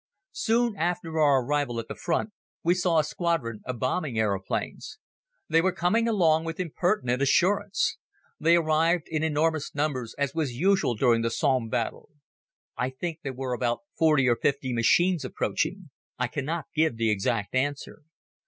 Soon 0.33 0.75
after 0.77 1.19
our 1.19 1.45
arrival 1.45 1.79
at 1.79 1.87
the 1.87 1.93
front 1.93 2.31
we 2.63 2.73
saw 2.73 2.97
a 2.97 3.03
squadron 3.03 3.61
of 3.67 3.77
bombing 3.77 4.17
aeroplanes. 4.17 4.97
They 5.47 5.61
were 5.61 5.71
coming 5.71 6.07
along 6.07 6.43
with 6.43 6.59
impertinent 6.59 7.21
assurance. 7.21 7.97
They 8.39 8.55
arrived 8.55 9.07
in 9.11 9.21
enormous 9.21 9.75
numbers 9.75 10.15
as 10.17 10.33
was 10.33 10.53
usual 10.57 10.95
during 10.95 11.21
the 11.21 11.29
Somme 11.29 11.69
Battle. 11.69 12.09
I 12.75 12.89
think 12.89 13.19
there 13.21 13.31
were 13.31 13.53
about 13.53 13.81
forty 13.95 14.27
or 14.27 14.35
fifty 14.37 14.73
machines 14.73 15.23
approaching. 15.23 15.91
I 16.17 16.25
cannot 16.25 16.65
give 16.73 16.97
the 16.97 17.11
exact 17.11 17.53
number. 17.53 18.01